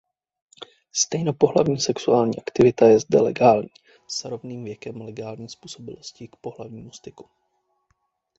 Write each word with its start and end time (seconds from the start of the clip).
Stejnopohlavní 0.91 1.79
sexuální 1.79 2.37
aktivita 2.39 2.85
je 2.87 2.99
zde 2.99 3.21
legální 3.21 3.69
s 4.07 4.25
rovným 4.25 4.63
věkem 4.63 5.01
legální 5.01 5.49
způsobilosti 5.49 6.27
k 6.27 6.35
pohlavnímu 6.35 6.91
styku. 6.91 7.25